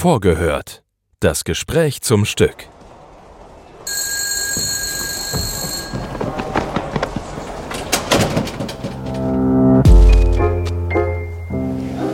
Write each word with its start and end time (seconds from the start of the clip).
Vorgehört. 0.00 0.82
Das 1.20 1.44
Gespräch 1.44 2.00
zum 2.00 2.24
Stück. 2.24 2.68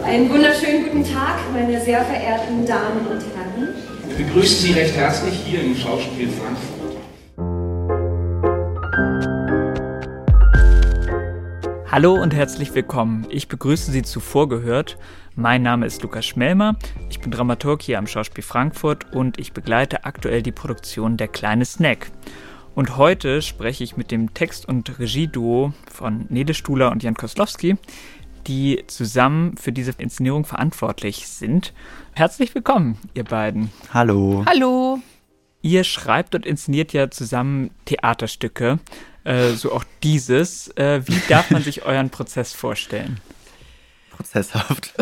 Einen 0.04 0.28
wunderschönen 0.28 0.86
guten 0.86 1.04
Tag, 1.04 1.38
meine 1.52 1.80
sehr 1.80 2.04
verehrten 2.04 2.66
Damen 2.66 3.06
und 3.06 3.22
Herren. 3.36 3.76
Wir 4.08 4.16
begrüßen 4.16 4.66
Sie 4.66 4.72
recht 4.72 4.96
herzlich 4.96 5.38
hier 5.44 5.62
im 5.62 5.76
Schauspiel 5.76 6.28
Frankfurt. 6.28 6.75
Hallo 11.96 12.12
und 12.12 12.34
herzlich 12.34 12.74
willkommen. 12.74 13.26
Ich 13.30 13.48
begrüße 13.48 13.90
Sie 13.90 14.02
zu 14.02 14.20
Vorgehört. 14.20 14.98
Mein 15.34 15.62
Name 15.62 15.86
ist 15.86 16.02
Lukas 16.02 16.26
Schmelmer. 16.26 16.76
Ich 17.08 17.20
bin 17.20 17.30
Dramaturg 17.30 17.80
hier 17.80 17.96
am 17.96 18.06
Schauspiel 18.06 18.44
Frankfurt 18.44 19.14
und 19.14 19.40
ich 19.40 19.54
begleite 19.54 20.04
aktuell 20.04 20.42
die 20.42 20.52
Produktion 20.52 21.16
Der 21.16 21.28
kleine 21.28 21.64
Snack. 21.64 22.12
Und 22.74 22.98
heute 22.98 23.40
spreche 23.40 23.82
ich 23.82 23.96
mit 23.96 24.10
dem 24.10 24.34
Text- 24.34 24.68
und 24.68 24.98
Regieduo 24.98 25.72
von 25.90 26.26
Nele 26.28 26.52
Stuhler 26.52 26.92
und 26.92 27.02
Jan 27.02 27.14
Koslowski, 27.14 27.78
die 28.46 28.84
zusammen 28.88 29.56
für 29.56 29.72
diese 29.72 29.92
Inszenierung 29.96 30.44
verantwortlich 30.44 31.26
sind. 31.26 31.72
Herzlich 32.12 32.54
willkommen, 32.54 32.98
ihr 33.14 33.24
beiden. 33.24 33.70
Hallo. 33.94 34.44
Hallo. 34.46 34.98
Ihr 35.62 35.82
schreibt 35.82 36.34
und 36.34 36.44
inszeniert 36.44 36.92
ja 36.92 37.10
zusammen 37.10 37.70
Theaterstücke, 37.86 38.80
äh, 39.26 39.54
so 39.54 39.72
auch 39.72 39.84
dieses. 40.02 40.68
Äh, 40.76 41.02
wie 41.06 41.20
darf 41.28 41.50
man 41.50 41.62
sich 41.62 41.84
euren 41.84 42.10
Prozess 42.10 42.52
vorstellen? 42.52 43.20
Prozesshaft. 44.10 44.94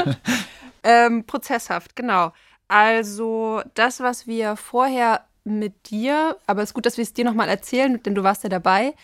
ähm, 0.84 1.24
prozesshaft, 1.24 1.96
genau. 1.96 2.32
Also 2.68 3.62
das, 3.74 4.00
was 4.00 4.26
wir 4.26 4.56
vorher 4.56 5.24
mit 5.44 5.90
dir, 5.90 6.36
aber 6.46 6.62
es 6.62 6.70
ist 6.70 6.74
gut, 6.74 6.86
dass 6.86 6.96
wir 6.96 7.02
es 7.02 7.14
dir 7.14 7.24
nochmal 7.24 7.48
erzählen, 7.48 8.00
denn 8.02 8.14
du 8.14 8.22
warst 8.22 8.44
ja 8.44 8.48
dabei. 8.48 8.94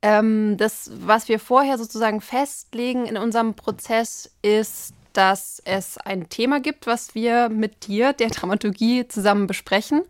Ähm, 0.00 0.56
das, 0.56 0.90
was 0.94 1.28
wir 1.28 1.40
vorher 1.40 1.76
sozusagen 1.76 2.20
festlegen 2.20 3.04
in 3.04 3.16
unserem 3.16 3.54
Prozess, 3.54 4.30
ist, 4.42 4.94
dass 5.12 5.60
es 5.64 5.98
ein 5.98 6.28
Thema 6.28 6.60
gibt, 6.60 6.86
was 6.86 7.16
wir 7.16 7.48
mit 7.48 7.88
dir, 7.88 8.12
der 8.12 8.28
Dramaturgie, 8.28 9.08
zusammen 9.08 9.48
besprechen. 9.48 10.02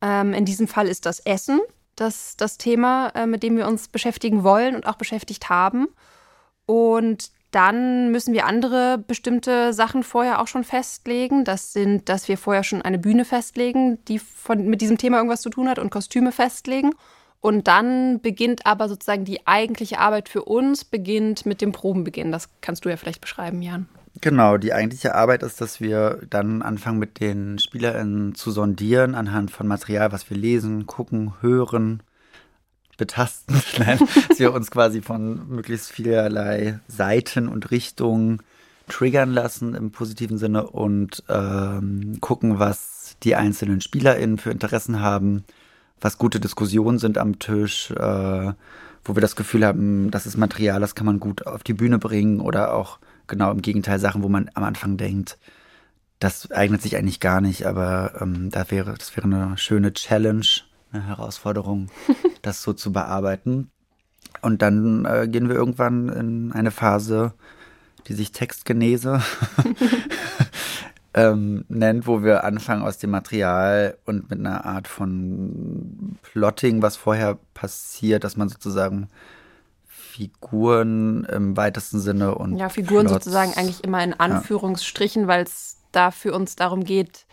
Ähm, 0.00 0.32
in 0.32 0.46
diesem 0.46 0.66
Fall 0.68 0.88
ist 0.88 1.04
das 1.04 1.20
Essen 1.20 1.60
das, 2.00 2.36
das 2.36 2.58
Thema, 2.58 3.08
äh, 3.14 3.26
mit 3.26 3.42
dem 3.42 3.56
wir 3.56 3.66
uns 3.66 3.88
beschäftigen 3.88 4.42
wollen 4.42 4.74
und 4.74 4.86
auch 4.86 4.96
beschäftigt 4.96 5.48
haben. 5.48 5.88
Und 6.66 7.30
dann 7.50 8.12
müssen 8.12 8.32
wir 8.32 8.46
andere 8.46 8.98
bestimmte 8.98 9.72
Sachen 9.72 10.02
vorher 10.02 10.40
auch 10.40 10.46
schon 10.46 10.62
festlegen. 10.62 11.44
Das 11.44 11.72
sind, 11.72 12.08
dass 12.08 12.28
wir 12.28 12.38
vorher 12.38 12.62
schon 12.62 12.82
eine 12.82 12.98
Bühne 12.98 13.24
festlegen, 13.24 14.04
die 14.04 14.18
von, 14.18 14.66
mit 14.66 14.80
diesem 14.80 14.98
Thema 14.98 15.16
irgendwas 15.16 15.42
zu 15.42 15.50
tun 15.50 15.68
hat 15.68 15.78
und 15.78 15.90
Kostüme 15.90 16.30
festlegen. 16.32 16.92
Und 17.40 17.66
dann 17.68 18.20
beginnt 18.20 18.66
aber 18.66 18.88
sozusagen 18.88 19.24
die 19.24 19.46
eigentliche 19.46 19.98
Arbeit 19.98 20.28
für 20.28 20.44
uns, 20.44 20.84
beginnt 20.84 21.46
mit 21.46 21.60
dem 21.60 21.72
Probenbeginn. 21.72 22.30
Das 22.30 22.48
kannst 22.60 22.84
du 22.84 22.88
ja 22.88 22.96
vielleicht 22.96 23.20
beschreiben, 23.20 23.62
Jan. 23.62 23.88
Genau, 24.20 24.56
die 24.56 24.72
eigentliche 24.72 25.14
Arbeit 25.14 25.42
ist, 25.42 25.60
dass 25.60 25.80
wir 25.80 26.20
dann 26.28 26.62
anfangen 26.62 26.98
mit 26.98 27.20
den 27.20 27.58
SpielerInnen 27.58 28.34
zu 28.34 28.50
sondieren 28.50 29.14
anhand 29.14 29.50
von 29.50 29.68
Material, 29.68 30.10
was 30.12 30.28
wir 30.28 30.36
lesen, 30.36 30.86
gucken, 30.86 31.34
hören, 31.40 32.02
betasten, 32.96 33.54
dass 34.28 34.38
wir 34.38 34.52
uns 34.52 34.70
quasi 34.70 35.00
von 35.00 35.48
möglichst 35.48 35.90
vielerlei 35.92 36.80
Seiten 36.88 37.48
und 37.48 37.70
Richtungen 37.70 38.42
triggern 38.88 39.32
lassen 39.32 39.74
im 39.74 39.92
positiven 39.92 40.38
Sinne 40.38 40.66
und 40.66 41.22
ähm, 41.28 42.18
gucken, 42.20 42.58
was 42.58 43.16
die 43.22 43.36
einzelnen 43.36 43.80
SpielerInnen 43.80 44.38
für 44.38 44.50
Interessen 44.50 45.00
haben, 45.00 45.44
was 46.00 46.18
gute 46.18 46.40
Diskussionen 46.40 46.98
sind 46.98 47.16
am 47.16 47.38
Tisch, 47.38 47.90
äh, 47.92 48.52
wo 49.04 49.16
wir 49.16 49.20
das 49.20 49.36
Gefühl 49.36 49.64
haben, 49.64 50.10
das 50.10 50.26
ist 50.26 50.36
Material, 50.36 50.80
das 50.80 50.94
kann 50.94 51.06
man 51.06 51.20
gut 51.20 51.46
auf 51.46 51.62
die 51.62 51.74
Bühne 51.74 51.98
bringen 51.98 52.40
oder 52.40 52.74
auch 52.74 52.98
genau 53.30 53.50
im 53.50 53.62
Gegenteil 53.62 53.98
Sachen, 53.98 54.22
wo 54.22 54.28
man 54.28 54.50
am 54.54 54.64
Anfang 54.64 54.98
denkt, 54.98 55.38
das 56.18 56.50
eignet 56.50 56.82
sich 56.82 56.96
eigentlich 56.96 57.20
gar 57.20 57.40
nicht, 57.40 57.66
aber 57.66 58.20
ähm, 58.20 58.50
da 58.50 58.70
wäre, 58.70 58.94
das 58.94 59.16
wäre 59.16 59.26
eine 59.26 59.56
schöne 59.56 59.94
Challenge, 59.94 60.46
eine 60.92 61.06
Herausforderung, 61.06 61.88
das 62.42 62.62
so 62.62 62.74
zu 62.74 62.92
bearbeiten. 62.92 63.70
Und 64.42 64.60
dann 64.60 65.06
äh, 65.06 65.26
gehen 65.28 65.48
wir 65.48 65.56
irgendwann 65.56 66.10
in 66.10 66.52
eine 66.52 66.70
Phase, 66.70 67.32
die 68.06 68.12
sich 68.12 68.32
Textgenese 68.32 69.22
ähm, 71.14 71.64
nennt, 71.68 72.06
wo 72.06 72.22
wir 72.22 72.44
anfangen 72.44 72.82
aus 72.82 72.98
dem 72.98 73.10
Material 73.10 73.96
und 74.04 74.30
mit 74.30 74.38
einer 74.38 74.64
Art 74.64 74.88
von 74.88 76.18
Plotting, 76.22 76.82
was 76.82 76.96
vorher 76.96 77.38
passiert, 77.54 78.24
dass 78.24 78.36
man 78.36 78.48
sozusagen 78.48 79.08
Figuren 80.20 81.24
im 81.24 81.56
weitesten 81.56 82.00
Sinne 82.00 82.34
und 82.34 82.56
ja 82.58 82.68
Figuren 82.68 83.06
Plots, 83.06 83.24
sozusagen 83.24 83.54
eigentlich 83.54 83.82
immer 83.84 84.04
in 84.04 84.12
Anführungsstrichen, 84.12 85.22
ja. 85.22 85.28
weil 85.28 85.44
es 85.44 85.78
da 85.92 86.10
für 86.10 86.34
uns 86.34 86.56
darum 86.56 86.84
geht, 86.84 87.26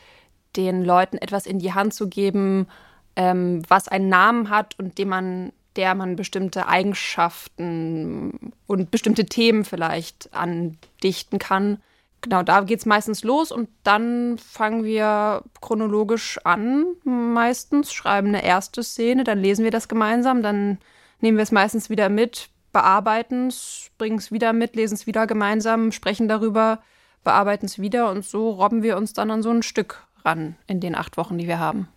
den 0.55 0.83
Leuten 0.83 1.17
etwas 1.17 1.45
in 1.45 1.59
die 1.59 1.73
Hand 1.73 1.93
zu 1.93 2.07
geben, 2.07 2.67
ähm, 3.15 3.61
was 3.67 3.87
einen 3.87 4.09
Namen 4.09 4.49
hat 4.49 4.79
und 4.79 4.97
dem 4.97 5.09
man 5.09 5.51
der 5.75 5.93
man 5.93 6.15
bestimmte 6.15 6.67
Eigenschaften 6.67 8.51
und 8.65 8.91
bestimmte 8.91 9.25
Themen 9.25 9.63
vielleicht 9.63 10.33
andichten 10.33 11.37
kann. 11.37 11.77
Genau, 12.21 12.41
da 12.41 12.61
geht 12.61 12.79
es 12.79 12.87
meistens 12.87 13.23
los 13.23 13.51
und 13.51 13.69
dann 13.83 14.39
fangen 14.39 14.83
wir 14.83 15.43
chronologisch 15.61 16.39
an, 16.43 16.85
meistens, 17.03 17.93
schreiben 17.93 18.29
eine 18.29 18.43
erste 18.43 18.81
Szene, 18.81 19.23
dann 19.23 19.39
lesen 19.39 19.63
wir 19.63 19.71
das 19.71 19.87
gemeinsam, 19.87 20.41
dann 20.41 20.79
nehmen 21.21 21.37
wir 21.37 21.43
es 21.43 21.51
meistens 21.51 21.91
wieder 21.91 22.09
mit, 22.09 22.49
bearbeiten 22.71 23.47
es, 23.47 23.89
bringen 23.97 24.17
es 24.17 24.31
wieder 24.31 24.53
mit, 24.53 24.75
lesen 24.75 24.95
es 24.95 25.07
wieder 25.07 25.27
gemeinsam, 25.27 25.91
sprechen 25.91 26.27
darüber, 26.27 26.79
bearbeiten 27.23 27.65
es 27.65 27.79
wieder 27.79 28.09
und 28.11 28.25
so 28.25 28.51
robben 28.51 28.83
wir 28.83 28.97
uns 28.97 29.13
dann 29.13 29.31
an 29.31 29.43
so 29.43 29.51
ein 29.51 29.63
Stück 29.63 30.07
ran 30.23 30.55
in 30.67 30.79
den 30.79 30.95
acht 30.95 31.17
Wochen, 31.17 31.37
die 31.37 31.47
wir 31.47 31.59
haben. 31.59 31.87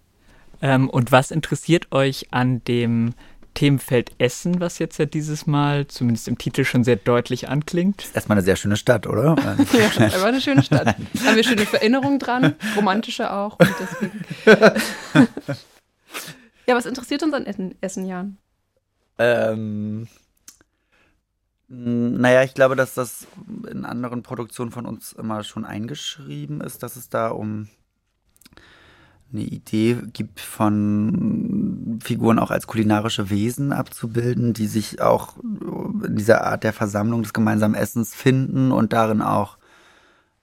Ähm, 0.62 0.90
und 0.90 1.12
was 1.12 1.30
interessiert 1.30 1.92
euch 1.92 2.28
an 2.32 2.62
dem 2.64 3.14
Themenfeld 3.54 4.12
Essen, 4.18 4.60
was 4.60 4.78
jetzt 4.78 4.98
ja 4.98 5.06
dieses 5.06 5.46
Mal 5.46 5.86
zumindest 5.88 6.28
im 6.28 6.38
Titel 6.38 6.64
schon 6.64 6.84
sehr 6.84 6.96
deutlich 6.96 7.48
anklingt? 7.48 8.06
Erstmal 8.14 8.38
eine 8.38 8.44
sehr 8.44 8.56
schöne 8.56 8.76
Stadt, 8.76 9.06
oder? 9.06 9.36
ja, 9.72 10.04
einfach 10.04 10.24
eine 10.24 10.40
schöne 10.40 10.62
Stadt. 10.62 10.86
Haben 11.24 11.36
wir 11.36 11.44
schöne 11.44 11.66
Erinnerungen 11.72 12.18
dran, 12.18 12.54
romantische 12.76 13.32
auch. 13.32 13.58
Und 13.58 13.74
deswegen. 13.80 14.24
ja, 16.66 16.74
was 16.74 16.86
interessiert 16.86 17.22
uns 17.22 17.34
an 17.34 17.46
Essen, 17.46 17.74
Essen 17.80 18.06
Jan? 18.06 18.38
Ähm, 19.18 20.08
naja, 21.72 22.42
ich 22.42 22.54
glaube, 22.54 22.74
dass 22.74 22.94
das 22.94 23.28
in 23.70 23.84
anderen 23.84 24.24
Produktionen 24.24 24.72
von 24.72 24.86
uns 24.86 25.12
immer 25.12 25.44
schon 25.44 25.64
eingeschrieben 25.64 26.60
ist, 26.60 26.82
dass 26.82 26.96
es 26.96 27.08
da 27.08 27.28
um 27.28 27.68
eine 29.32 29.42
Idee 29.42 29.98
gibt 30.12 30.40
von 30.40 32.00
Figuren 32.02 32.40
auch 32.40 32.50
als 32.50 32.66
kulinarische 32.66 33.30
Wesen 33.30 33.72
abzubilden, 33.72 34.52
die 34.52 34.66
sich 34.66 35.00
auch 35.00 35.36
in 35.38 36.16
dieser 36.16 36.44
Art 36.44 36.64
der 36.64 36.72
Versammlung 36.72 37.22
des 37.22 37.32
gemeinsamen 37.32 37.76
Essens 37.76 38.16
finden 38.16 38.72
und 38.72 38.92
darin 38.92 39.22
auch 39.22 39.56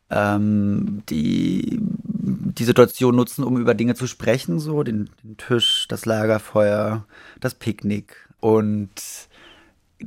ähm, 0.09 1.03
die, 1.09 1.77
die 1.81 2.63
Situation 2.63 3.17
nutzen, 3.17 3.43
um 3.43 3.57
über 3.57 3.73
Dinge 3.73 3.95
zu 3.95 4.07
sprechen, 4.07 4.61
so 4.61 4.83
den, 4.83 5.09
den 5.25 5.35
Tisch, 5.35 5.87
das 5.89 6.05
Lagerfeuer, 6.05 7.05
das 7.41 7.53
Picknick 7.53 8.15
und 8.39 8.89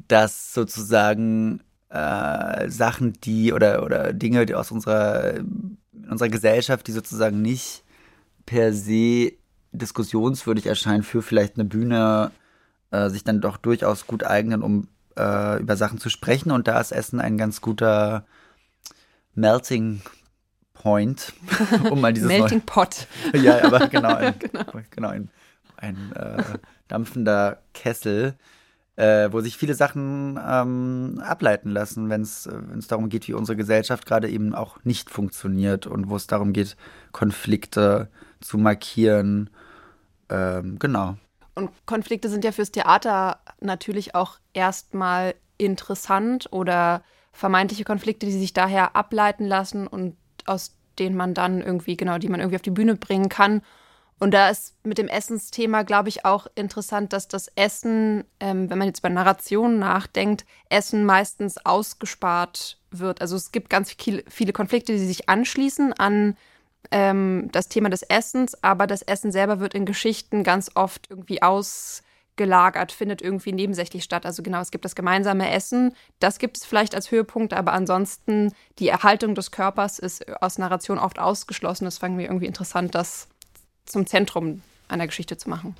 dass 0.09 0.55
sozusagen 0.55 1.63
äh, 1.89 2.69
Sachen, 2.69 3.15
die 3.25 3.53
oder, 3.53 3.85
oder 3.85 4.13
Dinge 4.13 4.47
die 4.47 4.55
aus 4.55 4.71
unserer, 4.71 5.35
unserer 6.09 6.29
Gesellschaft, 6.29 6.87
die 6.87 6.93
sozusagen 6.93 7.43
nicht 7.43 7.85
per 8.47 8.73
se 8.73 9.33
diskussionswürdig 9.73 10.67
erscheinen 10.67 11.03
für 11.03 11.23
vielleicht 11.23 11.55
eine 11.55 11.65
Bühne, 11.65 12.31
äh, 12.91 13.09
sich 13.09 13.25
dann 13.25 13.41
doch 13.41 13.57
durchaus 13.57 14.07
gut 14.07 14.25
eignen, 14.25 14.63
um 14.63 14.89
äh, 15.17 15.61
über 15.61 15.77
Sachen 15.77 15.99
zu 15.99 16.11
sprechen. 16.11 16.51
Und 16.51 16.69
da 16.69 16.81
ist 16.81 16.93
Essen 16.93 17.21
ein 17.21 17.39
ganz 17.39 17.61
guter 17.61 18.25
Melting 19.35 20.03
Point, 20.75 21.33
um 21.91 22.01
mal 22.01 22.13
dieses 22.13 22.29
Melting 22.39 22.63
Pot. 22.63 23.07
ja, 23.35 23.63
aber 23.65 23.89
genau, 23.89 24.15
ein, 24.15 24.39
genau. 24.39 24.65
genau 24.91 25.09
ein, 25.09 25.31
ein 25.77 26.13
äh, 26.13 26.43
dampfender 26.89 27.63
Kessel, 27.75 28.35
äh, 29.01 29.33
wo 29.33 29.41
sich 29.41 29.57
viele 29.57 29.75
Sachen 29.75 30.39
ähm, 30.47 31.23
ableiten 31.25 31.71
lassen, 31.71 32.11
wenn 32.11 32.21
es 32.21 32.49
darum 32.87 33.09
geht, 33.09 33.29
wie 33.29 33.33
unsere 33.33 33.57
Gesellschaft 33.57 34.05
gerade 34.05 34.29
eben 34.29 34.55
auch 34.55 34.77
nicht 34.85 35.09
funktioniert 35.09 35.87
und 35.87 36.11
wo 36.11 36.17
es 36.17 36.27
darum 36.27 36.53
geht, 36.53 36.77
Konflikte 37.11 38.11
zu 38.41 38.59
markieren. 38.59 39.49
Ähm, 40.29 40.79
genau. 40.79 41.17
Und 41.55 41.71
Konflikte 41.87 42.29
sind 42.29 42.45
ja 42.45 42.53
fürs 42.53 42.73
Theater 42.73 43.41
natürlich 43.61 44.15
auch 44.15 44.39
erstmal 44.53 45.35
interessant 45.57 46.49
oder 46.53 47.03
vermeintliche 47.33 47.85
Konflikte, 47.85 48.27
die 48.27 48.39
sich 48.39 48.53
daher 48.53 48.97
ableiten 48.97 49.47
lassen 49.47 49.87
und 49.87 50.17
aus 50.45 50.77
den 50.99 51.17
man 51.17 51.33
dann 51.33 51.63
irgendwie, 51.63 51.97
genau, 51.97 52.19
die 52.19 52.29
man 52.29 52.41
irgendwie 52.41 52.57
auf 52.57 52.63
die 52.63 52.71
Bühne 52.71 52.97
bringen 52.97 53.31
kann. 53.31 53.63
Und 54.21 54.33
da 54.33 54.51
ist 54.51 54.75
mit 54.85 54.99
dem 54.99 55.09
Essensthema, 55.09 55.83
glaube 55.83 56.11
ich, 56.11 56.27
auch 56.27 56.47
interessant, 56.55 57.15
dass 57.15 57.27
das 57.27 57.49
Essen, 57.57 58.25
ähm, 58.39 58.69
wenn 58.69 58.77
man 58.77 58.87
jetzt 58.87 58.99
über 58.99 59.09
Narrationen 59.09 59.79
nachdenkt, 59.79 60.45
Essen 60.69 61.07
meistens 61.07 61.57
ausgespart 61.65 62.79
wird. 62.91 63.23
Also 63.23 63.35
es 63.37 63.51
gibt 63.51 63.71
ganz 63.71 63.91
viele 63.91 64.53
Konflikte, 64.53 64.93
die 64.93 64.99
sich 64.99 65.31
anschließen 65.31 65.95
an 65.95 66.37
ähm, 66.91 67.49
das 67.53 67.69
Thema 67.69 67.89
des 67.89 68.03
Essens, 68.03 68.63
aber 68.63 68.87
das 68.87 69.01
Essen 69.01 69.33
selber 69.33 69.59
wird 69.59 69.73
in 69.73 69.87
Geschichten 69.87 70.45
ganz 70.45 70.71
oft 70.75 71.09
irgendwie 71.09 71.43
ausgelagert, 71.43 72.93
findet 72.93 73.23
irgendwie 73.23 73.53
nebensächlich 73.53 74.05
statt. 74.05 74.27
Also 74.27 74.43
genau, 74.43 74.61
es 74.61 74.71
gibt 74.71 74.85
das 74.85 74.95
gemeinsame 74.95 75.51
Essen, 75.51 75.95
das 76.19 76.39
gibt 76.39 76.59
es 76.59 76.67
vielleicht 76.67 76.95
als 76.95 77.11
Höhepunkt, 77.11 77.55
aber 77.55 77.73
ansonsten 77.73 78.53
die 78.81 78.89
Erhaltung 78.89 79.35
des 79.35 79.51
Körpers 79.51 79.99
ist 79.99 80.29
aus 80.43 80.59
Narration 80.59 80.99
oft 80.99 81.19
ausgeschlossen. 81.19 81.87
Das 81.87 81.97
fanden 81.97 82.19
wir 82.19 82.27
irgendwie 82.27 82.47
interessant, 82.47 82.95
das 82.95 83.27
zum 83.91 84.07
Zentrum 84.07 84.63
einer 84.89 85.07
Geschichte 85.07 85.37
zu 85.37 85.49
machen. 85.49 85.77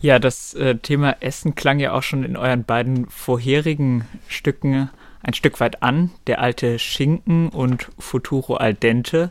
Ja, 0.00 0.18
das 0.18 0.54
äh, 0.54 0.76
Thema 0.76 1.16
Essen 1.20 1.54
klang 1.54 1.80
ja 1.80 1.92
auch 1.92 2.02
schon 2.02 2.22
in 2.22 2.36
euren 2.36 2.64
beiden 2.64 3.08
vorherigen 3.08 4.06
Stücken 4.28 4.90
ein 5.22 5.34
Stück 5.34 5.58
weit 5.58 5.82
an. 5.82 6.10
Der 6.26 6.40
alte 6.40 6.78
Schinken 6.78 7.48
und 7.48 7.88
Futuro 7.98 8.56
al 8.56 8.74
dente. 8.74 9.30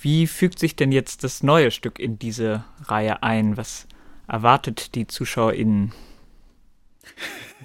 Wie 0.00 0.26
fügt 0.26 0.58
sich 0.58 0.76
denn 0.76 0.92
jetzt 0.92 1.24
das 1.24 1.42
neue 1.42 1.70
Stück 1.70 1.98
in 1.98 2.18
diese 2.18 2.64
Reihe 2.84 3.22
ein? 3.22 3.56
Was 3.56 3.86
erwartet 4.26 4.94
die 4.94 5.06
ZuschauerInnen? 5.06 5.92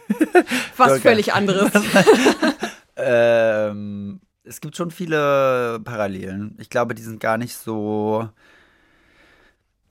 Was 0.78 1.00
völlig 1.02 1.34
anderes. 1.34 1.72
ähm, 2.98 4.20
es 4.44 4.60
gibt 4.60 4.76
schon 4.76 4.92
viele 4.92 5.80
Parallelen. 5.84 6.58
Ich 6.60 6.70
glaube, 6.70 6.96
die 6.96 7.04
sind 7.04 7.20
gar 7.20 7.38
nicht 7.38 7.56
so 7.56 8.30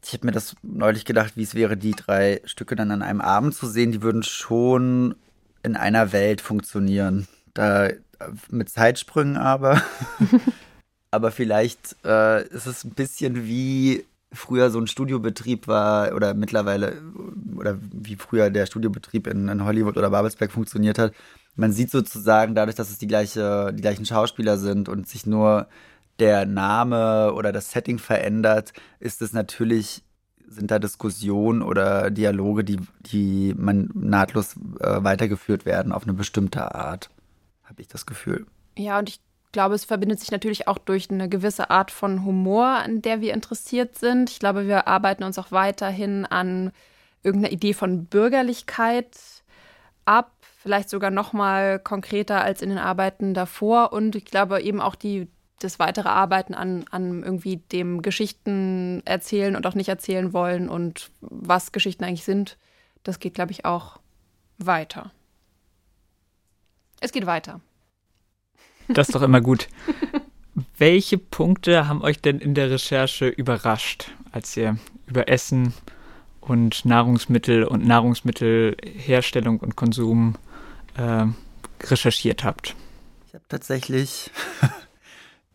ich 0.04 0.12
habe 0.12 0.26
mir 0.26 0.32
das 0.32 0.56
neulich 0.62 1.04
gedacht, 1.04 1.36
wie 1.36 1.42
es 1.42 1.54
wäre, 1.54 1.76
die 1.76 1.92
drei 1.92 2.40
Stücke 2.44 2.74
dann 2.76 2.90
an 2.90 3.02
einem 3.02 3.20
Abend 3.20 3.54
zu 3.54 3.66
sehen. 3.66 3.92
Die 3.92 4.02
würden 4.02 4.22
schon 4.22 5.14
in 5.62 5.76
einer 5.76 6.12
Welt 6.12 6.40
funktionieren. 6.40 7.28
Da 7.54 7.90
mit 8.50 8.68
Zeitsprüngen 8.68 9.36
aber. 9.36 9.80
aber 11.10 11.30
vielleicht 11.30 11.96
äh, 12.04 12.46
ist 12.48 12.66
es 12.66 12.84
ein 12.84 12.90
bisschen 12.90 13.46
wie 13.46 14.04
früher 14.32 14.70
so 14.70 14.80
ein 14.80 14.86
Studiobetrieb 14.86 15.68
war 15.68 16.14
oder 16.14 16.34
mittlerweile 16.34 17.02
oder 17.56 17.78
wie 17.92 18.16
früher 18.16 18.50
der 18.50 18.66
Studiobetrieb 18.66 19.26
in, 19.26 19.48
in 19.48 19.64
Hollywood 19.64 19.98
oder 19.98 20.10
Babelsberg 20.10 20.50
funktioniert 20.50 20.98
hat. 20.98 21.12
Man 21.54 21.72
sieht 21.72 21.90
sozusagen 21.90 22.54
dadurch, 22.54 22.76
dass 22.76 22.90
es 22.90 22.98
die 22.98 23.06
gleiche, 23.06 23.72
die 23.74 23.82
gleichen 23.82 24.06
Schauspieler 24.06 24.56
sind 24.56 24.88
und 24.88 25.06
sich 25.06 25.26
nur 25.26 25.68
der 26.22 26.46
Name 26.46 27.34
oder 27.34 27.50
das 27.50 27.72
Setting 27.72 27.98
verändert, 27.98 28.72
ist 29.00 29.22
es 29.22 29.32
natürlich, 29.32 30.04
sind 30.46 30.70
da 30.70 30.78
Diskussionen 30.78 31.62
oder 31.62 32.12
Dialoge, 32.12 32.62
die, 32.62 32.78
die 33.00 33.54
man 33.58 33.90
nahtlos 33.92 34.54
äh, 34.78 35.02
weitergeführt 35.02 35.66
werden 35.66 35.90
auf 35.90 36.04
eine 36.04 36.12
bestimmte 36.12 36.76
Art, 36.76 37.10
habe 37.64 37.82
ich 37.82 37.88
das 37.88 38.06
Gefühl. 38.06 38.46
Ja, 38.78 39.00
und 39.00 39.08
ich 39.08 39.20
glaube, 39.50 39.74
es 39.74 39.84
verbindet 39.84 40.20
sich 40.20 40.30
natürlich 40.30 40.68
auch 40.68 40.78
durch 40.78 41.10
eine 41.10 41.28
gewisse 41.28 41.70
Art 41.70 41.90
von 41.90 42.24
Humor, 42.24 42.66
an 42.66 43.02
der 43.02 43.20
wir 43.20 43.34
interessiert 43.34 43.98
sind. 43.98 44.30
Ich 44.30 44.38
glaube, 44.38 44.68
wir 44.68 44.86
arbeiten 44.86 45.24
uns 45.24 45.40
auch 45.40 45.50
weiterhin 45.50 46.24
an 46.24 46.70
irgendeiner 47.24 47.52
Idee 47.52 47.74
von 47.74 48.06
Bürgerlichkeit 48.06 49.18
ab, 50.04 50.30
vielleicht 50.62 50.88
sogar 50.88 51.10
noch 51.10 51.32
mal 51.32 51.80
konkreter 51.80 52.44
als 52.44 52.62
in 52.62 52.68
den 52.68 52.78
Arbeiten 52.78 53.34
davor. 53.34 53.92
Und 53.92 54.14
ich 54.14 54.24
glaube 54.24 54.62
eben 54.62 54.80
auch 54.80 54.94
die 54.94 55.26
das 55.64 55.78
weitere 55.78 56.08
Arbeiten 56.08 56.54
an, 56.54 56.84
an 56.90 57.22
irgendwie 57.22 57.56
dem 57.56 58.02
Geschichten 58.02 59.02
erzählen 59.04 59.56
und 59.56 59.66
auch 59.66 59.74
nicht 59.74 59.88
erzählen 59.88 60.32
wollen 60.32 60.68
und 60.68 61.10
was 61.20 61.72
Geschichten 61.72 62.04
eigentlich 62.04 62.24
sind, 62.24 62.56
das 63.02 63.20
geht, 63.20 63.34
glaube 63.34 63.52
ich, 63.52 63.64
auch 63.64 63.98
weiter. 64.58 65.10
Es 67.00 67.12
geht 67.12 67.26
weiter. 67.26 67.60
Das 68.88 69.08
ist 69.08 69.14
doch 69.14 69.22
immer 69.22 69.40
gut. 69.40 69.68
Welche 70.78 71.18
Punkte 71.18 71.88
haben 71.88 72.02
euch 72.02 72.20
denn 72.20 72.38
in 72.38 72.54
der 72.54 72.70
Recherche 72.70 73.28
überrascht, 73.28 74.10
als 74.32 74.56
ihr 74.56 74.76
über 75.06 75.28
Essen 75.28 75.72
und 76.40 76.84
Nahrungsmittel 76.84 77.64
und 77.64 77.86
Nahrungsmittelherstellung 77.86 79.60
und 79.60 79.76
Konsum 79.76 80.34
äh, 80.96 81.26
recherchiert 81.84 82.44
habt? 82.44 82.76
Ich 83.28 83.34
habe 83.34 83.44
tatsächlich 83.48 84.30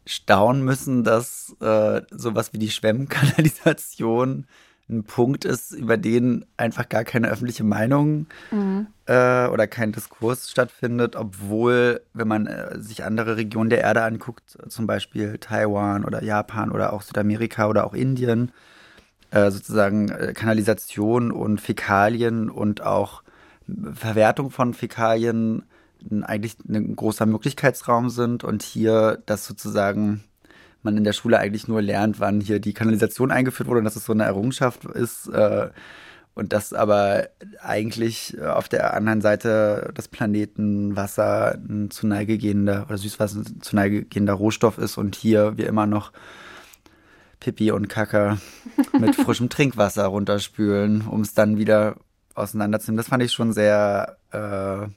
staunen 0.07 0.63
müssen, 0.63 1.03
dass 1.03 1.55
äh, 1.59 2.01
sowas 2.11 2.53
wie 2.53 2.59
die 2.59 2.71
Schwemmkanalisation 2.71 4.47
ein 4.89 5.03
Punkt 5.03 5.43
ist, 5.43 5.73
über 5.73 5.97
den 5.97 6.45
einfach 6.55 6.87
gar 6.87 7.03
keine 7.03 7.27
öffentliche 7.27 7.65
Meinung 7.65 8.27
mhm. 8.51 8.87
äh, 9.05 9.47
oder 9.47 9.67
kein 9.67 9.91
Diskurs 9.91 10.49
stattfindet, 10.49 11.17
obwohl, 11.17 12.01
wenn 12.13 12.27
man 12.27 12.47
äh, 12.47 12.79
sich 12.79 13.03
andere 13.03 13.35
Regionen 13.35 13.69
der 13.69 13.81
Erde 13.81 14.03
anguckt, 14.03 14.57
zum 14.69 14.87
Beispiel 14.87 15.37
Taiwan 15.39 16.05
oder 16.05 16.23
Japan 16.23 16.71
oder 16.71 16.93
auch 16.93 17.01
Südamerika 17.01 17.67
oder 17.67 17.85
auch 17.85 17.93
Indien, 17.93 18.53
äh, 19.31 19.51
sozusagen 19.51 20.09
äh, 20.09 20.31
Kanalisation 20.33 21.31
und 21.31 21.59
Fäkalien 21.59 22.49
und 22.49 22.81
auch 22.81 23.23
Verwertung 23.93 24.51
von 24.51 24.73
Fäkalien 24.73 25.63
eigentlich 26.23 26.55
ein 26.67 26.95
großer 26.95 27.25
Möglichkeitsraum 27.25 28.09
sind 28.09 28.43
und 28.43 28.63
hier 28.63 29.21
das 29.25 29.45
sozusagen 29.45 30.23
man 30.83 30.97
in 30.97 31.03
der 31.03 31.13
Schule 31.13 31.39
eigentlich 31.39 31.67
nur 31.67 31.81
lernt, 31.81 32.19
wann 32.19 32.39
hier 32.39 32.59
die 32.59 32.73
Kanalisation 32.73 33.31
eingeführt 33.31 33.67
wurde 33.67 33.79
und 33.79 33.85
dass 33.85 33.95
es 33.95 34.05
so 34.05 34.13
eine 34.13 34.23
Errungenschaft 34.23 34.85
ist. 34.85 35.27
Äh, 35.27 35.69
und 36.33 36.53
dass 36.53 36.71
aber 36.71 37.29
eigentlich 37.63 38.39
auf 38.39 38.69
der 38.69 38.93
anderen 38.93 39.21
Seite 39.21 39.91
des 39.97 40.07
Planeten 40.07 40.95
Wasser 40.95 41.55
ein 41.55 41.89
zu 41.89 42.05
Neige 42.05 42.37
gehender 42.37 42.85
oder 42.87 42.99
Süßwasser 42.99 43.39
ein 43.39 43.61
zu 43.61 43.75
Neige 43.75 44.05
gehender 44.05 44.33
Rohstoff 44.33 44.77
ist 44.77 44.99
und 44.99 45.15
hier 45.15 45.57
wir 45.57 45.65
immer 45.65 45.87
noch 45.87 46.11
Pipi 47.39 47.71
und 47.71 47.87
Kacke 47.89 48.37
mit 48.99 49.15
frischem 49.15 49.49
Trinkwasser 49.49 50.05
runterspülen, 50.05 51.07
um 51.07 51.21
es 51.21 51.33
dann 51.33 51.57
wieder 51.57 51.95
auseinanderzunehmen. 52.35 52.97
Das 52.97 53.07
fand 53.07 53.23
ich 53.23 53.33
schon 53.33 53.51
sehr 53.51 54.17
äh, 54.31 54.87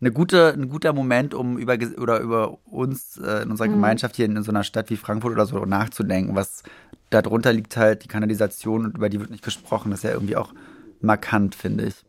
eine 0.00 0.12
gute, 0.12 0.52
ein 0.52 0.68
guter 0.68 0.92
Moment, 0.92 1.34
um 1.34 1.58
über, 1.58 1.76
oder 1.98 2.20
über 2.20 2.58
uns 2.66 3.18
äh, 3.18 3.42
in 3.42 3.50
unserer 3.50 3.68
mhm. 3.68 3.74
Gemeinschaft 3.74 4.16
hier 4.16 4.26
in, 4.26 4.42
so 4.42 4.50
einer 4.50 4.64
Stadt 4.64 4.90
wie 4.90 4.96
Frankfurt 4.96 5.32
oder 5.32 5.46
so 5.46 5.64
nachzudenken. 5.64 6.36
Was 6.36 6.62
darunter 7.10 7.52
liegt 7.52 7.76
halt 7.76 8.04
die 8.04 8.08
Kanalisation 8.08 8.84
und 8.84 8.96
über 8.96 9.08
die 9.08 9.20
wird 9.20 9.30
nicht 9.30 9.44
gesprochen. 9.44 9.90
Das 9.90 10.00
ist 10.00 10.04
ja 10.04 10.12
irgendwie 10.12 10.36
auch 10.36 10.52
markant, 11.00 11.54
finde 11.54 11.86
ich. 11.86 12.04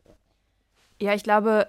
Ja, 0.99 1.13
ich 1.13 1.23
glaube, 1.23 1.67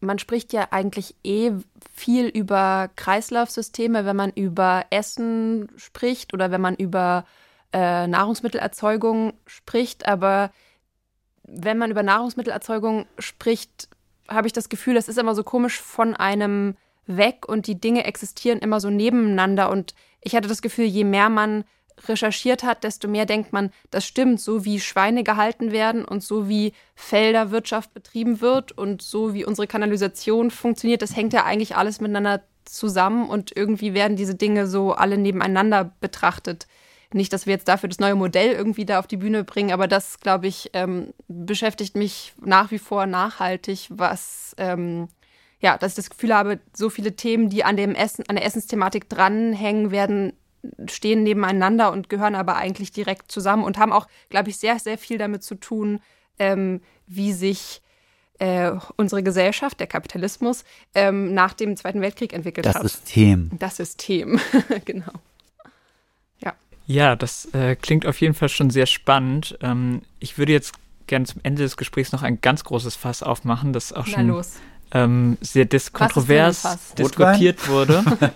man 0.00 0.18
spricht 0.18 0.52
ja 0.52 0.68
eigentlich 0.70 1.14
eh 1.22 1.52
viel 1.94 2.26
über 2.26 2.88
Kreislaufsysteme, 2.96 4.04
wenn 4.04 4.16
man 4.16 4.30
über 4.30 4.86
Essen 4.90 5.68
spricht 5.76 6.32
oder 6.32 6.50
wenn 6.50 6.60
man 6.60 6.74
über 6.74 7.24
äh, 7.72 8.06
Nahrungsmittelerzeugung 8.06 9.34
spricht. 9.46 10.08
Aber 10.08 10.50
wenn 11.42 11.78
man 11.78 11.90
über 11.90 12.02
Nahrungsmittelerzeugung 12.02 13.06
spricht, 13.18 13.88
habe 14.28 14.46
ich 14.46 14.52
das 14.52 14.68
Gefühl, 14.68 14.94
das 14.94 15.08
ist 15.08 15.18
immer 15.18 15.34
so 15.34 15.44
komisch 15.44 15.80
von 15.80 16.14
einem 16.14 16.76
weg 17.06 17.48
und 17.48 17.66
die 17.66 17.80
Dinge 17.80 18.04
existieren 18.04 18.58
immer 18.58 18.80
so 18.80 18.90
nebeneinander. 18.90 19.70
Und 19.70 19.94
ich 20.20 20.34
hatte 20.34 20.48
das 20.48 20.62
Gefühl, 20.62 20.86
je 20.86 21.04
mehr 21.04 21.28
man 21.28 21.64
recherchiert 22.08 22.62
hat, 22.62 22.84
desto 22.84 23.08
mehr 23.08 23.26
denkt 23.26 23.52
man, 23.52 23.70
das 23.90 24.06
stimmt, 24.06 24.40
so 24.40 24.64
wie 24.64 24.80
Schweine 24.80 25.24
gehalten 25.24 25.72
werden 25.72 26.04
und 26.04 26.22
so 26.22 26.48
wie 26.48 26.72
Felderwirtschaft 26.94 27.94
betrieben 27.94 28.40
wird 28.40 28.72
und 28.72 29.00
so 29.00 29.32
wie 29.34 29.44
unsere 29.44 29.66
Kanalisation 29.66 30.50
funktioniert, 30.50 31.00
das 31.00 31.16
hängt 31.16 31.32
ja 31.32 31.44
eigentlich 31.44 31.76
alles 31.76 32.00
miteinander 32.00 32.42
zusammen 32.64 33.28
und 33.28 33.56
irgendwie 33.56 33.94
werden 33.94 34.16
diese 34.16 34.34
Dinge 34.34 34.66
so 34.66 34.92
alle 34.92 35.16
nebeneinander 35.16 35.92
betrachtet. 36.00 36.66
Nicht, 37.12 37.32
dass 37.32 37.46
wir 37.46 37.52
jetzt 37.52 37.68
dafür 37.68 37.88
das 37.88 38.00
neue 38.00 38.14
Modell 38.14 38.52
irgendwie 38.52 38.84
da 38.84 38.98
auf 38.98 39.06
die 39.06 39.16
Bühne 39.16 39.44
bringen, 39.44 39.72
aber 39.72 39.86
das, 39.86 40.20
glaube 40.20 40.46
ich, 40.46 40.70
ähm, 40.72 41.14
beschäftigt 41.28 41.96
mich 41.96 42.34
nach 42.44 42.70
wie 42.70 42.78
vor 42.78 43.06
nachhaltig, 43.06 43.86
was 43.90 44.54
ähm, 44.58 45.08
ja, 45.60 45.78
dass 45.78 45.92
ich 45.92 45.96
das 45.96 46.10
Gefühl 46.10 46.34
habe, 46.34 46.60
so 46.74 46.90
viele 46.90 47.16
Themen, 47.16 47.48
die 47.48 47.64
an 47.64 47.76
dem 47.76 47.94
Essen, 47.94 48.24
an 48.28 48.36
der 48.36 48.44
Essensthematik 48.44 49.08
dranhängen, 49.08 49.90
werden 49.90 50.32
stehen 50.88 51.22
nebeneinander 51.22 51.92
und 51.92 52.08
gehören 52.08 52.34
aber 52.34 52.56
eigentlich 52.56 52.90
direkt 52.90 53.30
zusammen 53.30 53.64
und 53.64 53.78
haben 53.78 53.92
auch, 53.92 54.08
glaube 54.30 54.50
ich, 54.50 54.56
sehr, 54.56 54.78
sehr 54.78 54.98
viel 54.98 55.18
damit 55.18 55.42
zu 55.42 55.54
tun, 55.54 56.00
ähm, 56.38 56.80
wie 57.06 57.32
sich 57.32 57.82
äh, 58.38 58.72
unsere 58.96 59.22
Gesellschaft, 59.22 59.80
der 59.80 59.86
Kapitalismus, 59.86 60.64
ähm, 60.94 61.32
nach 61.34 61.54
dem 61.54 61.76
Zweiten 61.76 62.00
Weltkrieg 62.00 62.32
entwickelt 62.32 62.66
das 62.66 62.74
hat. 62.74 62.84
Das 62.84 62.92
System. 62.92 63.50
Das 63.58 63.76
System, 63.76 64.40
genau. 64.84 65.12
Ja, 66.86 67.16
das 67.16 67.46
äh, 67.52 67.74
klingt 67.76 68.06
auf 68.06 68.20
jeden 68.20 68.34
Fall 68.34 68.48
schon 68.48 68.70
sehr 68.70 68.86
spannend. 68.86 69.58
Ähm, 69.60 70.02
ich 70.20 70.38
würde 70.38 70.52
jetzt 70.52 70.74
gerne 71.06 71.24
zum 71.24 71.40
Ende 71.42 71.62
des 71.62 71.76
Gesprächs 71.76 72.12
noch 72.12 72.22
ein 72.22 72.40
ganz 72.40 72.64
großes 72.64 72.96
Fass 72.96 73.22
aufmachen, 73.22 73.72
das 73.72 73.92
auch 73.92 74.06
schon 74.06 74.42
ähm, 74.92 75.36
sehr 75.40 75.64
diskontrovers 75.64 76.94
diskutiert 76.96 77.68
wurde 77.68 78.04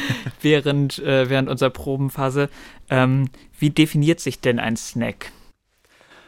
während, 0.40 0.98
äh, 1.00 1.28
während 1.28 1.48
unserer 1.48 1.70
Probenphase. 1.70 2.48
Ähm, 2.88 3.28
wie 3.58 3.70
definiert 3.70 4.20
sich 4.20 4.40
denn 4.40 4.58
ein 4.60 4.76
Snack? 4.76 5.32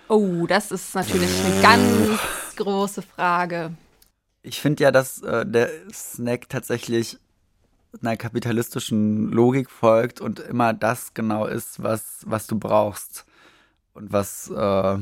Oh, 0.08 0.46
das 0.46 0.72
ist 0.72 0.94
natürlich 0.94 1.30
eine 1.44 1.62
ganz 1.62 2.20
große 2.56 3.02
Frage. 3.02 3.72
Ich 4.42 4.60
finde 4.60 4.82
ja, 4.84 4.90
dass 4.90 5.22
äh, 5.22 5.46
der 5.46 5.70
Snack 5.92 6.48
tatsächlich 6.48 7.18
einer 8.00 8.16
kapitalistischen 8.16 9.30
Logik 9.30 9.70
folgt 9.70 10.20
und 10.20 10.40
immer 10.40 10.72
das 10.72 11.14
genau 11.14 11.46
ist, 11.46 11.82
was, 11.82 12.22
was 12.24 12.46
du 12.46 12.58
brauchst. 12.58 13.26
Und 13.94 14.12
was 14.12 14.50
äh, 14.50 14.98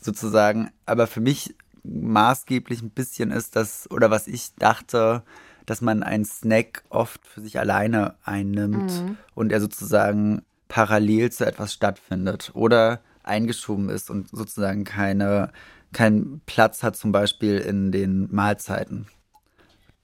sozusagen, 0.00 0.70
aber 0.86 1.06
für 1.06 1.20
mich 1.20 1.54
maßgeblich 1.84 2.82
ein 2.82 2.90
bisschen 2.90 3.30
ist, 3.30 3.56
dass, 3.56 3.90
oder 3.90 4.10
was 4.10 4.26
ich 4.26 4.54
dachte, 4.56 5.22
dass 5.66 5.80
man 5.80 6.02
einen 6.02 6.24
Snack 6.24 6.82
oft 6.88 7.26
für 7.26 7.40
sich 7.40 7.58
alleine 7.58 8.16
einnimmt 8.24 8.90
mhm. 8.90 9.16
und 9.34 9.52
er 9.52 9.60
sozusagen 9.60 10.42
parallel 10.68 11.30
zu 11.30 11.46
etwas 11.46 11.72
stattfindet 11.72 12.50
oder 12.54 13.00
eingeschoben 13.22 13.88
ist 13.88 14.10
und 14.10 14.28
sozusagen 14.28 14.84
keine, 14.84 15.50
keinen 15.92 16.40
Platz 16.46 16.82
hat, 16.82 16.96
zum 16.96 17.12
Beispiel 17.12 17.58
in 17.58 17.92
den 17.92 18.28
Mahlzeiten. 18.34 19.06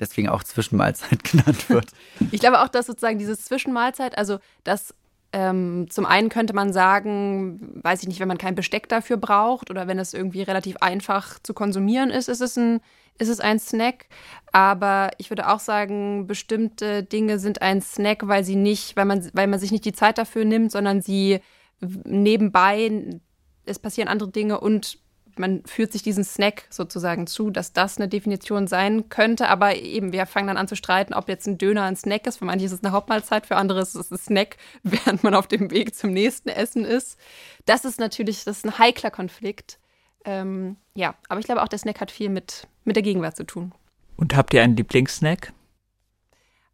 Deswegen 0.01 0.29
auch 0.29 0.43
Zwischenmahlzeit 0.43 1.23
genannt 1.31 1.69
wird. 1.69 1.87
Ich 2.31 2.41
glaube 2.41 2.61
auch, 2.61 2.69
dass 2.69 2.87
sozusagen 2.87 3.19
diese 3.19 3.39
Zwischenmahlzeit, 3.39 4.17
also 4.19 4.39
das 4.65 4.95
ähm, 5.33 5.87
zum 5.91 6.07
einen 6.07 6.29
könnte 6.29 6.55
man 6.55 6.73
sagen, 6.73 7.79
weiß 7.83 8.03
ich 8.03 8.09
nicht, 8.09 8.19
wenn 8.19 8.29
man 8.29 8.39
kein 8.39 8.57
Besteck 8.57 8.89
dafür 8.89 9.17
braucht 9.17 9.71
oder 9.71 9.87
wenn 9.87 9.99
es 9.99 10.13
irgendwie 10.13 10.43
relativ 10.43 10.79
einfach 10.79 11.39
zu 11.41 11.55
konsumieren 11.55 12.11
ist, 12.11 12.29
ist 12.29 12.41
es 12.41 12.57
ein, 12.57 12.81
ist 13.19 13.29
es 13.29 13.39
ein 13.39 13.61
Snack. 13.61 14.07
Aber 14.51 15.11
ich 15.19 15.31
würde 15.31 15.49
auch 15.49 15.61
sagen, 15.61 16.27
bestimmte 16.27 17.05
Dinge 17.05 17.39
sind 17.39 17.63
ein 17.63 17.81
Snack, 17.81 18.27
weil 18.27 18.43
sie 18.43 18.57
nicht, 18.57 18.97
weil 18.97 19.05
man, 19.05 19.29
weil 19.33 19.47
man 19.47 19.61
sich 19.61 19.71
nicht 19.71 19.85
die 19.85 19.93
Zeit 19.93 20.19
dafür 20.19 20.45
nimmt, 20.45 20.73
sondern 20.73 21.01
sie 21.01 21.39
nebenbei, 21.81 23.21
es 23.67 23.79
passieren 23.79 24.09
andere 24.09 24.31
Dinge 24.31 24.59
und 24.59 24.99
man 25.41 25.65
führt 25.65 25.93
sich 25.93 26.03
diesen 26.03 26.23
Snack 26.23 26.67
sozusagen 26.71 27.27
zu, 27.27 27.51
dass 27.51 27.73
das 27.73 27.97
eine 27.97 28.09
Definition 28.09 28.67
sein 28.67 29.09
könnte. 29.09 29.49
Aber 29.49 29.75
eben, 29.75 30.13
wir 30.13 30.27
fangen 30.27 30.49
dann 30.49 30.57
an 30.57 30.69
zu 30.69 30.77
streiten, 30.77 31.15
ob 31.15 31.29
jetzt 31.29 31.49
ein 31.49 31.59
Döner 31.59 31.85
ein 31.85 31.97
Snack 31.97 32.27
ist. 32.27 32.37
Für 32.37 32.45
manche 32.45 32.67
ist 32.67 32.73
es 32.73 32.85
eine 32.85 32.93
Hauptmahlzeit, 32.93 33.47
für 33.47 33.57
andere 33.57 33.81
ist 33.81 33.97
es 33.97 34.11
ein 34.11 34.19
Snack, 34.19 34.57
während 34.83 35.25
man 35.25 35.35
auf 35.35 35.49
dem 35.49 35.71
Weg 35.71 35.95
zum 35.95 36.13
nächsten 36.13 36.51
Essen 36.51 36.85
ist. 36.85 37.19
Das 37.67 37.85
ist 37.85 37.99
natürlich, 37.99 38.45
das 38.45 38.59
ist 38.59 38.67
ein 38.67 38.79
heikler 38.79 39.11
Konflikt. 39.11 39.79
Ähm, 40.25 40.77
ja, 40.95 41.15
aber 41.29 41.41
ich 41.41 41.47
glaube 41.47 41.63
auch, 41.63 41.69
der 41.69 41.79
Snack 41.79 42.01
hat 42.01 42.11
viel 42.11 42.29
mit, 42.29 42.69
mit 42.85 42.95
der 42.95 43.03
Gegenwart 43.03 43.37
zu 43.37 43.45
tun. 43.45 43.73
Und 44.17 44.37
habt 44.37 44.53
ihr 44.53 44.63
einen 44.63 44.77
Lieblingssnack? 44.77 45.53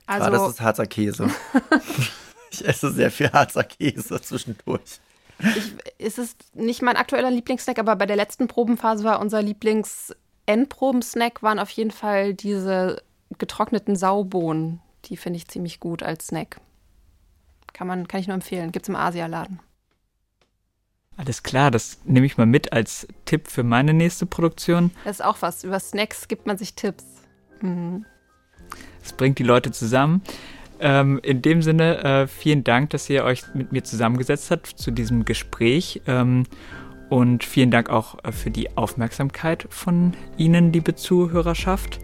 Also, 0.06 0.26
ah, 0.26 0.30
das 0.30 0.50
ist 0.50 0.60
harzer 0.60 0.86
Käse. 0.86 1.30
ich 2.50 2.66
esse 2.66 2.92
sehr 2.92 3.10
viel 3.10 3.30
harzer 3.32 3.64
Käse 3.64 4.20
zwischendurch. 4.20 5.00
Ich, 5.38 5.74
es 5.98 6.18
ist 6.18 6.56
nicht 6.56 6.82
mein 6.82 6.96
aktueller 6.96 7.30
Lieblingssnack, 7.30 7.78
aber 7.78 7.96
bei 7.96 8.06
der 8.06 8.16
letzten 8.16 8.48
Probenphase 8.48 9.04
war 9.04 9.20
unser 9.20 9.42
Lieblings-Endproben-Snack 9.42 11.42
waren 11.42 11.58
auf 11.58 11.70
jeden 11.70 11.90
Fall 11.90 12.34
diese 12.34 13.02
getrockneten 13.38 13.96
Saubohnen. 13.96 14.80
Die 15.06 15.16
finde 15.16 15.38
ich 15.38 15.48
ziemlich 15.48 15.80
gut 15.80 16.02
als 16.02 16.28
Snack. 16.28 16.60
Kann, 17.72 17.86
man, 17.86 18.08
kann 18.08 18.20
ich 18.20 18.26
nur 18.26 18.34
empfehlen. 18.34 18.72
Gibt 18.72 18.86
es 18.86 18.88
im 18.88 18.96
Asialaden. 18.96 19.60
Alles 21.18 21.42
klar, 21.42 21.70
das 21.70 21.98
nehme 22.04 22.26
ich 22.26 22.36
mal 22.36 22.46
mit 22.46 22.72
als 22.72 23.06
Tipp 23.24 23.48
für 23.48 23.62
meine 23.62 23.94
nächste 23.94 24.26
Produktion. 24.26 24.90
Das 25.04 25.16
ist 25.16 25.24
auch 25.24 25.38
was. 25.40 25.64
Über 25.64 25.80
Snacks 25.80 26.28
gibt 26.28 26.46
man 26.46 26.58
sich 26.58 26.74
Tipps. 26.74 27.04
Mhm. 27.62 28.04
Das 29.02 29.14
bringt 29.14 29.38
die 29.38 29.44
Leute 29.44 29.70
zusammen. 29.70 30.22
Ähm, 30.80 31.20
in 31.22 31.42
dem 31.42 31.62
Sinne, 31.62 32.04
äh, 32.04 32.26
vielen 32.26 32.64
Dank, 32.64 32.90
dass 32.90 33.08
ihr 33.08 33.24
euch 33.24 33.42
mit 33.54 33.72
mir 33.72 33.84
zusammengesetzt 33.84 34.50
habt 34.50 34.66
zu 34.66 34.90
diesem 34.90 35.24
Gespräch. 35.24 36.02
Ähm, 36.06 36.44
und 37.08 37.44
vielen 37.44 37.70
Dank 37.70 37.88
auch 37.88 38.16
äh, 38.24 38.32
für 38.32 38.50
die 38.50 38.76
Aufmerksamkeit 38.76 39.66
von 39.70 40.12
Ihnen, 40.36 40.72
liebe 40.72 40.94
Zuhörerschaft. 40.94 42.00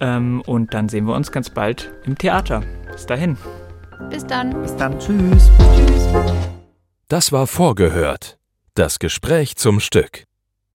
Ähm, 0.00 0.42
und 0.46 0.74
dann 0.74 0.88
sehen 0.88 1.06
wir 1.06 1.14
uns 1.14 1.32
ganz 1.32 1.50
bald 1.50 1.92
im 2.04 2.16
Theater. 2.16 2.62
Bis 2.92 3.06
dahin. 3.06 3.36
Bis 4.10 4.26
dann. 4.26 4.50
Bis 4.62 4.76
dann. 4.76 4.98
Tschüss. 4.98 5.50
Tschüss. 5.76 6.08
Das 7.08 7.32
war 7.32 7.46
Vorgehört. 7.46 8.38
Das 8.74 8.98
Gespräch 8.98 9.56
zum 9.56 9.80
Stück. 9.80 10.24